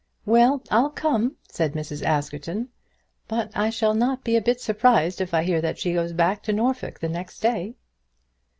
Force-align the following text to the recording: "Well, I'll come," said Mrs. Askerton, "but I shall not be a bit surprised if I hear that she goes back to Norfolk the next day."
"Well, 0.25 0.63
I'll 0.71 0.89
come," 0.89 1.35
said 1.47 1.73
Mrs. 1.73 2.01
Askerton, 2.03 2.69
"but 3.27 3.51
I 3.55 3.69
shall 3.69 3.93
not 3.93 4.23
be 4.23 4.35
a 4.35 4.41
bit 4.41 4.59
surprised 4.59 5.21
if 5.21 5.31
I 5.31 5.43
hear 5.43 5.61
that 5.61 5.77
she 5.77 5.93
goes 5.93 6.11
back 6.11 6.41
to 6.45 6.53
Norfolk 6.53 6.99
the 7.01 7.07
next 7.07 7.39
day." 7.39 7.75